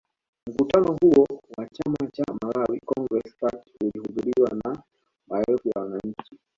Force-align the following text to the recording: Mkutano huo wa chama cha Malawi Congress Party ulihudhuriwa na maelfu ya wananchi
Mkutano 0.49 0.97
huo 1.01 1.27
wa 1.57 1.67
chama 1.69 2.11
cha 2.13 2.23
Malawi 2.41 2.79
Congress 2.85 3.35
Party 3.39 3.71
ulihudhuriwa 3.81 4.49
na 4.63 4.81
maelfu 5.27 5.67
ya 5.75 5.81
wananchi 5.81 6.37